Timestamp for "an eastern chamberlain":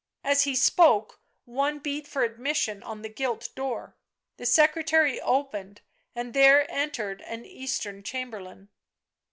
7.21-8.69